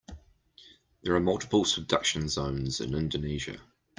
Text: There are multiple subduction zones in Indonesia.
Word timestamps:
There 1.03 1.15
are 1.15 1.19
multiple 1.19 1.63
subduction 1.63 2.27
zones 2.27 2.81
in 2.81 2.95
Indonesia. 2.95 3.61